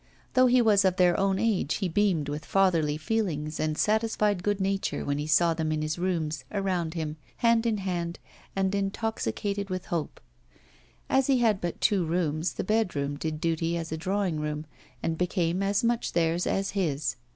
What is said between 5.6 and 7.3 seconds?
in his rooms, around him,